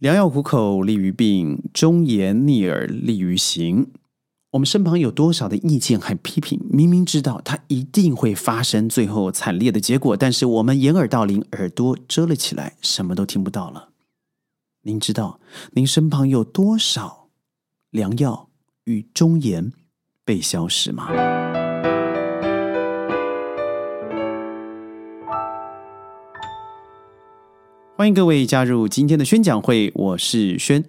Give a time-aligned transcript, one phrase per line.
[0.00, 3.88] 良药苦口利于病，忠言逆耳利于行。
[4.52, 6.58] 我们身旁有多少的意见和批评？
[6.70, 13.90] 明明知道它一定会发生最后惨烈的结果，但是我们掩耳盗铃，耳朵遮了起来，什么都听不到了。
[14.84, 15.38] 您知道
[15.72, 17.28] 您身旁有多少
[17.90, 18.48] 良药
[18.84, 19.70] 与忠言
[20.24, 21.10] 被消失吗？
[28.00, 30.82] 欢迎各位加入今天的宣讲会，我是轩。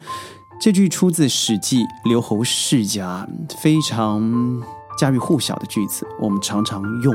[0.61, 3.27] 这句出自《史记·刘侯世家》，
[3.61, 4.63] 非常
[4.97, 7.13] 家喻户晓的句子，我们常常用。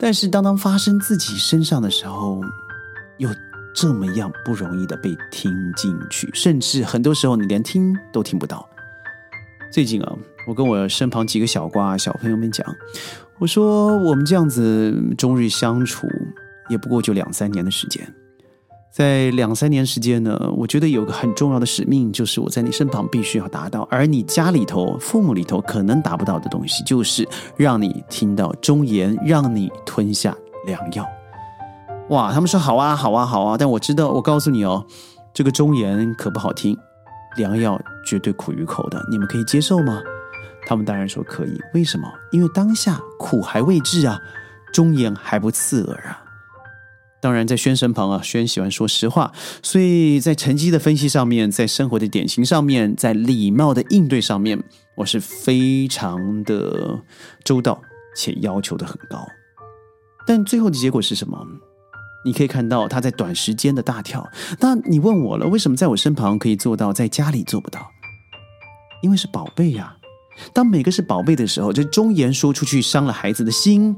[0.00, 2.40] 但是当当发生自己身上的时候，
[3.18, 3.30] 又
[3.72, 8.68] 这么样不容易的被听进去，甚至很多时候你连听都听不到。
[9.70, 10.12] 最近啊，
[10.48, 12.66] 我跟我身旁几个小瓜小朋友们讲，
[13.38, 16.08] 我说我们这样子终日相处，
[16.68, 18.12] 也不过就两三年的时间。
[18.90, 31.06] 在两三年时间呢，我觉得有个很重要的使命，就是我在你身旁必须要达到，而你家里头、父母里头可能达不到的东西，就是让你听到忠言，让你吞下良药。
[32.08, 34.84] 哇，他们说好啊，好啊，好啊，但我知道，我告诉你哦，
[35.32, 36.76] 这个忠言可不好听，
[37.36, 40.02] 良药绝对苦于口的，你们可以接受吗？
[40.66, 42.08] 他们当然说可以，为什么？
[42.32, 44.20] 因为当下苦还未至啊，
[44.72, 46.24] 忠言还不刺耳啊。
[47.20, 49.30] 当然，在轩身旁啊，轩喜欢说实话，
[49.62, 54.62] 所以在成绩的分析上面，在生活的典型上面，在礼貌的应对上面，
[54.96, 56.98] 我是非常的
[57.44, 57.80] 周到
[58.16, 59.26] 且要求的很高。
[60.26, 61.46] 但最后的结果是什么？
[62.24, 64.26] 你可以看到他在短时间的大跳。
[64.58, 67.80] 那你问我了，为什么在我身旁可以做到，在家里做不到？
[69.02, 69.96] 因为是宝贝呀。
[70.52, 73.94] 当每个是宝贝的时候，这忠言说出去伤了孩子的心，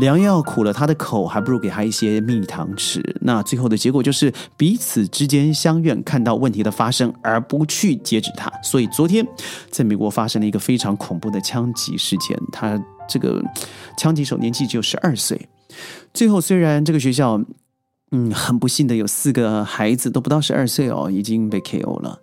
[0.00, 3.02] 良药苦了他的口，还不如给他一些蜜糖吃。
[3.20, 8.52] 那最后的结果就是彼此之间相怨，看到问题的发生而不去截止它。
[8.62, 9.26] 所以昨天
[9.70, 13.42] 在美国发生了一个非常恐怖的枪击事件，他这个
[13.96, 15.48] 枪击手年纪只有十二岁。
[16.12, 17.40] 最后虽然这个学校。
[18.16, 22.20] 嗯，很不幸的，有四个孩子都不到十二岁哦，已经被 KO 了。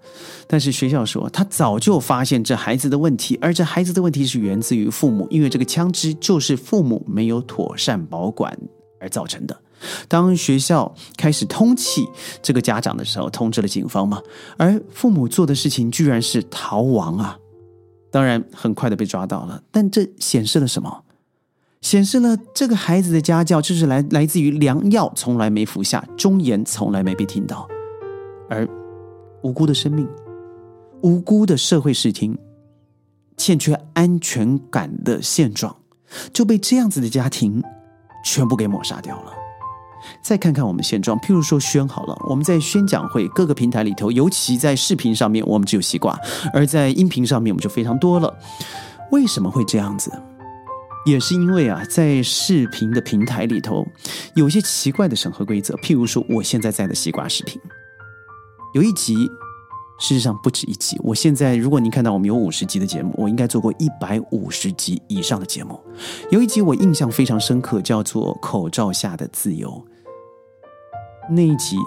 [0.48, 8.58] 但是学校说，他早就发现这孩子的问题，而这孩子的问题是源自于父母，因为这个枪支就是父母没有妥善保管
[9.02, 9.62] 而造成的。
[10.08, 12.08] 当学校开始通缉
[12.42, 14.22] 这个家长的时候，通知了警方嘛，
[14.56, 17.38] 而父母做的事情居然是逃亡啊！
[18.10, 21.04] 当然，很快的被抓到了，但这显示了什么？
[21.82, 27.68] 显示了这个孩子的家教就是来来自于良药从来没服下，忠言从来没被听到，
[28.50, 28.68] 而
[29.42, 30.08] 无辜的生命、
[31.02, 32.38] 无辜的社会视听、
[33.36, 35.76] 欠缺安全感的现状，
[36.32, 37.62] 就被这样子的家庭
[38.24, 39.34] 全部给抹杀掉了。
[40.24, 46.14] 再看看我们现状，譬如说宣好了，我们在宣讲会各个平台里头，尤其在视频上面，我们只有西瓜；
[46.54, 48.32] 而在音频上面，我们就非常多了。
[49.12, 50.12] 为什么会这样子？
[51.06, 53.86] 也是因为啊，在视频的平台里头，
[54.36, 55.74] 有些奇怪的审核规则。
[55.78, 57.60] 譬如说，我现在在的西瓜视频，
[58.74, 59.16] 有一集，
[60.00, 61.00] 事实上不止一集。
[61.04, 65.80] 我现在，如果您看到我们有五十集的节目，我应该做过一百五十集以上的节目。
[66.30, 69.70] 有一集我印象非常深刻，叫做《口罩下的自由》。
[71.32, 71.78] 那一集，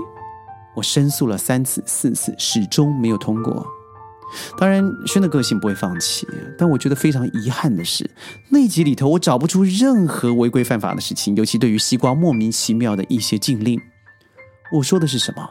[0.75, 3.65] 我申诉了三次、四次，始终没有通过。
[4.59, 6.27] 当然，轩的个性不会放弃，
[6.59, 8.09] 但我觉得非常遗憾的是，
[8.51, 13.81] 那集里头我找不出任何违规犯法的事情，尤其对于西瓜莫名其妙的一些禁令。
[14.73, 15.49] 我说的是什么？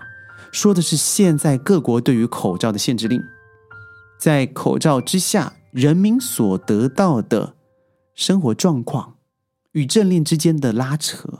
[0.51, 3.21] 说的是现在各国对于口罩的限制令，
[4.19, 7.55] 在口罩之下，人民所得到的
[8.13, 9.15] 生活状况
[9.71, 11.39] 与政令之间的拉扯。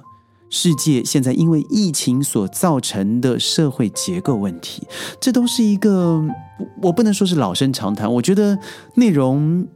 [0.56, 4.88] 世界现在因为疫情所造成的社会结构问题，
[5.19, 6.24] 这都是一个
[6.80, 8.14] 我不能说是老生常谈。
[8.14, 8.59] 我觉得
[8.94, 9.68] 内容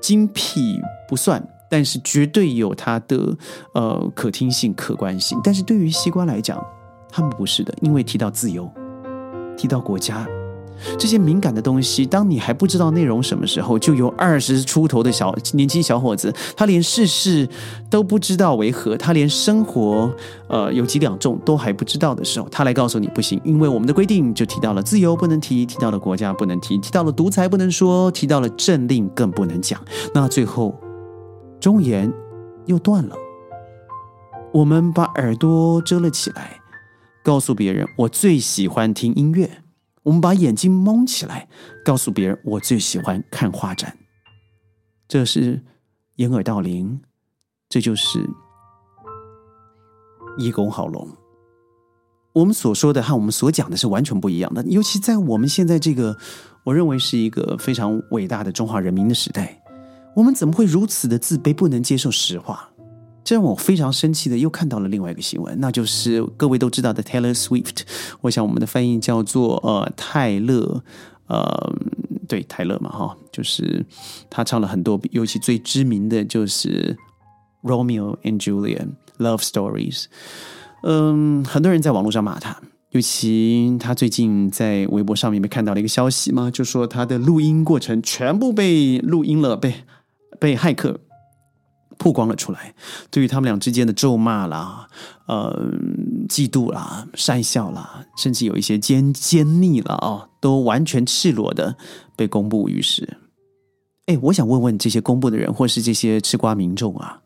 [0.00, 3.36] 精辟不算，但是绝对有它的
[3.74, 5.38] 呃可听性、可观性。
[5.44, 6.58] 但是对于西瓜来讲，
[7.10, 8.66] 他们不是的，因为提到自由，
[9.58, 10.26] 提到国家。
[10.98, 17.48] 这些敏感的东西，当你还不知道内容什么时候，就有二十出头的小年轻小伙子，他连世事
[17.90, 20.12] 都不知道为何，他连生活
[20.48, 29.80] 呃有几两重都还不知道的时候，他来告诉你不行，因为我们的规定就提到了自由不能提，提到了国家不能提，提到了独裁不能说，提到了政令更不能讲。
[30.14, 30.74] 那最后
[31.60, 32.12] 忠言
[32.66, 33.16] 又断了，
[34.52, 36.60] 我们把耳朵遮了起来，
[37.22, 39.61] 告诉别人我最喜欢听音乐。
[40.04, 41.48] 我们把眼睛蒙起来，
[41.84, 43.96] 告诉别人我最喜欢看画展，
[45.06, 45.62] 这是
[46.16, 47.00] 掩耳盗铃，
[47.68, 48.28] 这就是
[50.38, 51.08] 一公好龙。
[52.32, 54.64] 我们所说的和我们所讲的是完全不一样的。
[54.64, 56.16] 尤其在我们现在这个，
[56.64, 59.62] 我认为是一个非常伟大的中华人民的时代，
[60.16, 62.71] 我们怎么会如此的自卑，不能接受实话？
[63.24, 67.82] 这让我非常生气的，又看到了另外一个新闻，那就是各位都知道的 Taylor Swift。
[68.20, 70.82] 我想我们的翻译叫做呃泰勒，
[71.28, 71.72] 呃
[72.26, 73.86] 对泰勒嘛哈，就是
[74.28, 76.96] 他唱了很多，尤其最知名的就是
[77.68, 78.88] 《Romeo and Juliet》
[79.24, 80.06] Love Stories。
[80.82, 82.60] 嗯，很多人在网络上骂他，
[82.90, 89.74] 尤其他最近在微博上面被看到了一个消息嘛，就说他的录音过程全部被录音了，被
[90.40, 90.98] 被骇客。
[92.02, 92.74] 曝光了出来，
[93.12, 94.88] 对于他们俩之间的咒骂啦、
[95.26, 95.70] 呃、
[96.28, 101.76] 嫉妒啦、讪笑啦，甚至有一些奸奸逆了啊，都完全赤裸的
[102.16, 103.18] 被公布于世。
[104.06, 107.20] 哎，我想问问这些公布的人，或是这些吃瓜民众啊，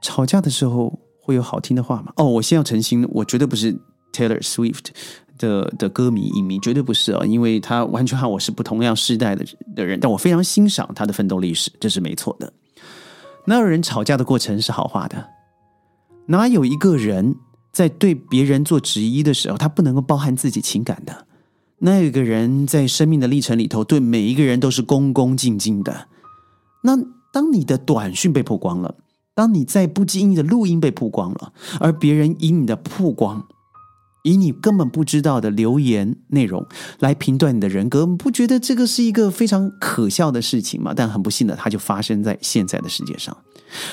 [0.00, 2.14] 吵架的时候会有好听的话吗？
[2.16, 3.78] 哦，我先要澄清，我绝对不是
[4.14, 4.86] Taylor Swift
[5.36, 9.44] 的的歌迷影迷，绝对不是啊，因为他完全和我是不同样世代的
[9.76, 12.50] 的人，但我非常欣赏他的奋斗历史，这是没错的。
[13.46, 15.28] 哪有人吵架的过程是好话的？
[16.26, 17.36] 哪有一个人
[17.72, 21.26] 在对别人做质疑的时候，他不能够包含自己情感的？
[21.78, 26.06] 哪有个人在生命的历程里头，对每一个人都是恭恭敬敬的？
[26.84, 26.96] 那
[27.32, 28.94] 当你的短讯被曝光了，
[29.34, 33.48] 当你在不经意的录音被曝光了，而别人以你的曝光，
[34.22, 36.66] 以你根本不知道的留言内容
[37.00, 40.92] 来评断你的人格，不觉得这个是一个非常可笑的事情吗？
[40.94, 43.36] 但很不幸的，它就发生在现在的世界上。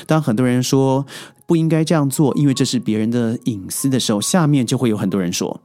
[0.05, 1.05] 当很多人说
[1.47, 5.61] 不应该这样做，因为这是别人的隐私的时候，下面就会有很多人说：“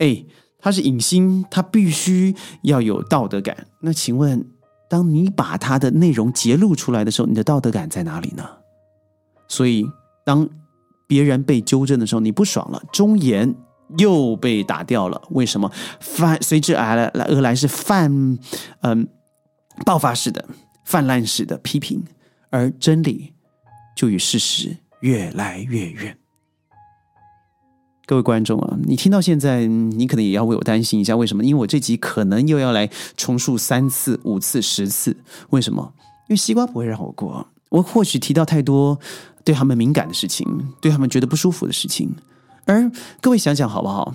[0.00, 0.24] 哎，
[0.58, 4.44] 他是影星，他必须要有道德感。”那请问，
[4.90, 8.44] 当你把他的内容揭露出来的时候，你的道德感在哪里呢？
[9.48, 9.86] 所以，
[10.24, 10.48] 当
[11.06, 13.54] 别人被纠正的时候，你不爽了，忠言
[13.98, 15.22] 又被打掉了。
[15.30, 15.70] 为什么？
[16.00, 18.38] 泛随之而来而来是泛
[18.80, 19.08] 嗯
[19.84, 20.44] 爆发式的、
[20.84, 22.02] 泛滥式的批评，
[22.50, 23.32] 而真理
[23.96, 26.18] 就与事实越来越远。
[28.06, 31.44] 各位观众啊，你听到现在，你可能也要为我担心一下，为什么？
[31.44, 35.16] 因为我这集可能又要来重述三次、五次、十次。
[35.50, 35.92] 为什么？
[36.28, 37.48] 因为西瓜不会让我过。
[37.68, 38.98] 我或许提到太多
[39.46, 40.44] 对他们敏感的事情，
[40.80, 42.10] 对他们觉得不舒服的事情。
[42.64, 42.90] 而
[43.20, 44.12] 各位想想好不好？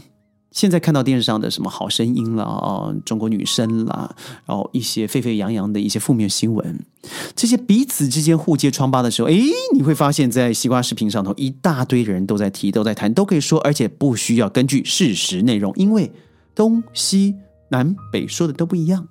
[0.51, 4.13] 现在看到电视上的什么好声音啦、中国女生啦，
[4.45, 6.85] 然后一些沸沸扬扬的一些负面新闻，
[7.33, 9.41] 这些彼此之间互揭疮疤的时候，诶，
[9.73, 16.11] 你会发现在西瓜视频上头一大堆人都在提、都在谈、都可以说，而且不需要根据事实内容，因为
[16.53, 17.35] 东西
[17.69, 19.07] 南北说的都不一样。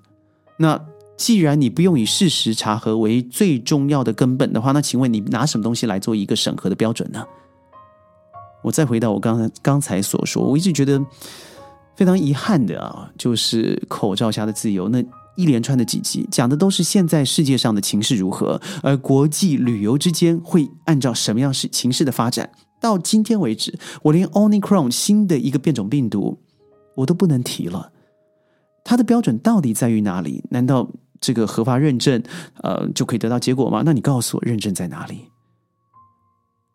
[0.59, 0.79] 那
[1.21, 7.23] 既然你不用以事实查核为最重要的根本的话，那请问你拿什么东西来做一个审核的标准呢？
[8.65, 10.99] 我再回到我刚才刚才所说，我一直觉得
[11.95, 15.05] 非常遗憾的啊，就是口罩下的自由那
[15.37, 22.51] 一连串的几集，讲的都是现在世界上的情势如何，而国际旅游之间会按照什么样是情势的发展。
[22.81, 26.39] 到今天为止，我连 Omicron 新的一个变种病毒
[26.95, 27.93] 我都不能提了，
[28.83, 30.43] 它的标准到底在于哪里？
[30.49, 30.89] 难道
[31.21, 32.23] 这个合法认证
[32.63, 33.83] 呃就可以得到结果吗？
[33.85, 35.27] 那你告诉我，认证在哪里？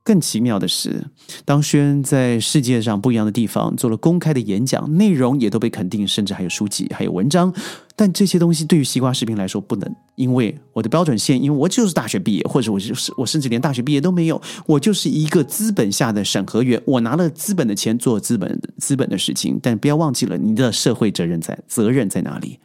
[0.04, 1.08] 更奇妙的是，
[1.46, 7.52] 当轩在世界上不一样的地方做了公开的演讲，内容也都被肯定，甚至还有书籍、还有文章。
[7.96, 19.60] 但这些东西对于西瓜视频来说不能，因为我的标准线，因为我就是大学毕业，或者我就是我甚至连大学毕业都没有，我就是一个资本下的审核员，我拿了资本的钱做资本资本的事情。
[19.60, 22.60] 但不要忘记了，你的社会责任在责任在哪里？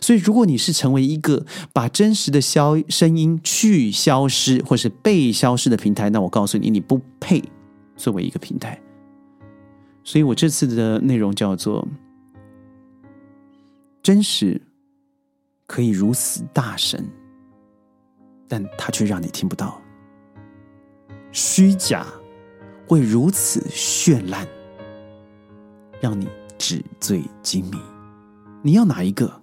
[0.00, 7.42] 所以，如果你是成为一个把真实的消声音去消失，或是被消失的平台，那我告诉你，你不配
[7.96, 8.80] 作为一个平台。
[10.04, 11.86] 所以我这次的内容叫做
[14.02, 14.60] “真实
[15.66, 17.04] 可以如此大声，
[18.48, 19.82] 但它却让你听不到；
[21.32, 22.06] 虚假
[22.86, 24.46] 会如此绚烂，
[26.00, 26.26] 让你
[26.56, 27.78] 纸醉金迷。
[28.62, 29.40] 你要哪一个？”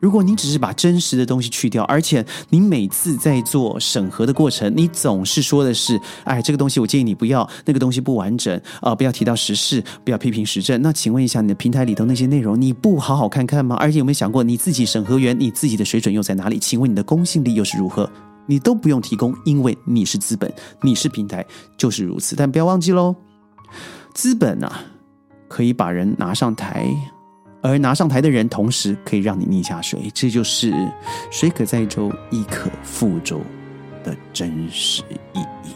[0.00, 13.76] 如果你只是把真实的东西去掉，而且你每次在做审核的过程，你总是说的是：“哎，这个东西我建议你不要，那个东西不完整啊，不要提到时事，不要批评时政。”那请问一下，你的平台里头那些内容，你不好好看看吗？
[13.76, 16.58] 而且有没有想过，你自己审核员，你自己的水准又在哪里？
[16.58, 18.10] 请问你的公信力又是如何？
[18.46, 20.50] 你都不用提供，因为你是资本，
[20.82, 21.44] 你是平台，
[21.76, 22.34] 就是如此。
[22.34, 23.14] 但不要忘记喽，
[24.14, 24.80] 资本啊，
[25.46, 26.88] 可以把人拿上台。
[27.62, 30.72] 而拿上台的人，同时可以让你逆下水，这就是
[31.30, 33.40] “水可载舟，亦可覆舟”
[34.02, 35.02] 的真实
[35.34, 35.74] 意义。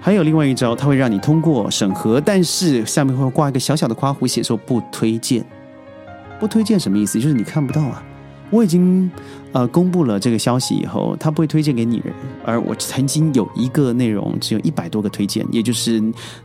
[0.00, 5.44] 还有另外一招，它会让你通过审核，但是下面会挂一个小小的夸弧，写说不推荐。
[6.40, 7.20] 不推荐什么意思？
[7.20, 8.02] 就是你看不到啊。
[8.52, 9.10] 我已经
[9.52, 12.12] 呃公布了这个消息以后，他不会推荐给你人。
[12.44, 15.98] 而我曾经有一个内容只有一百多个推荐，也就是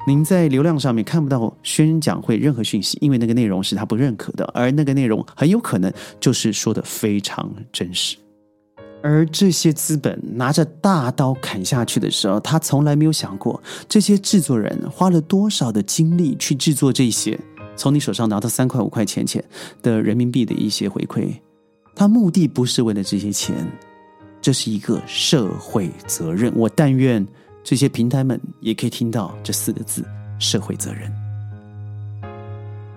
[0.08, 8.16] 您在流量上面看不到宣讲会任何讯息，因为那个内容是他不认可的，而那个内容很有可能就是说的非常真实。
[9.04, 17.38] 而这些资本拿着大刀砍下去的时候，他从来没有想过这些制作人花了多少的精力去制作这些，
[17.76, 19.44] 从你手上拿到三块五块钱钱
[19.82, 21.28] 的人民币的一些回馈。
[21.98, 23.56] 他目的不是为了这些钱，
[24.40, 26.54] 这是一个社会责任。
[26.56, 27.26] 我但愿
[27.64, 30.06] 这些平台们也可以听到这四个字：
[30.38, 31.12] 社会责任。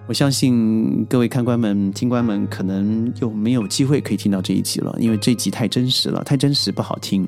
[0.07, 7.26] 我相信各位看官们、听官们可能又没有机会可以听到这一集了，因为这集太真实了，太真实不好听，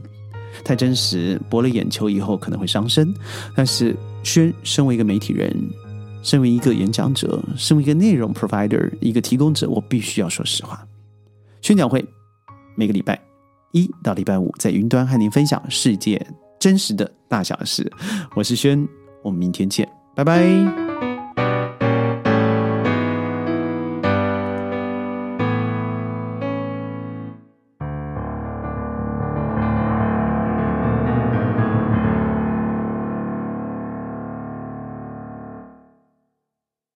[0.62, 3.14] 太真实博了眼球以后可能会伤身。
[3.57, 5.57] 但是轩身为一个媒体人，
[6.23, 10.87] 身为一个演讲者，身为一个内容 provider，一个提供者，我必须要说实话。
[11.62, 12.04] 宣讲会
[12.76, 13.19] 每个礼拜
[13.71, 16.21] 一到礼拜五在云端和您分享世界
[16.61, 17.90] 真实的大小事。
[18.35, 18.87] 我是轩，
[19.23, 20.82] 我们明天见，拜拜。